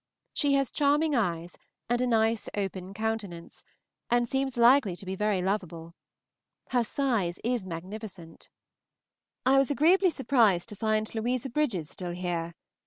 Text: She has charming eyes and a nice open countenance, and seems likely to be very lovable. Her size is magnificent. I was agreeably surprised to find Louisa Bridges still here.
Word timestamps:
She 0.33 0.55
has 0.55 0.71
charming 0.71 1.13
eyes 1.13 1.55
and 1.87 2.01
a 2.01 2.07
nice 2.07 2.49
open 2.55 2.91
countenance, 2.91 3.63
and 4.09 4.27
seems 4.27 4.57
likely 4.57 4.95
to 4.95 5.05
be 5.05 5.13
very 5.15 5.43
lovable. 5.43 5.93
Her 6.71 6.83
size 6.83 7.39
is 7.43 7.67
magnificent. 7.67 8.49
I 9.45 9.59
was 9.59 9.69
agreeably 9.69 10.09
surprised 10.09 10.69
to 10.69 10.75
find 10.75 11.13
Louisa 11.13 11.51
Bridges 11.51 11.87
still 11.91 12.13
here. 12.13 12.55